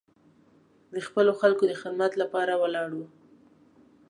د 0.93 0.95
خپلو 1.07 1.31
خلکو 1.41 1.63
د 1.67 1.73
خدمت 1.81 2.11
لپاره 2.21 2.53
ولاړ 2.61 2.89
و. 2.97 3.01